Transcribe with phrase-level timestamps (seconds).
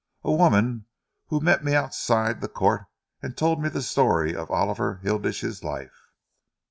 [0.23, 0.87] "A woman
[1.27, 2.87] who met me outside the Court
[3.21, 6.07] and told me the story of Oliver Hilditch's life."